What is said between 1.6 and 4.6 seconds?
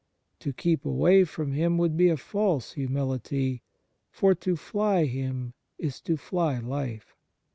would be a false humility, for" to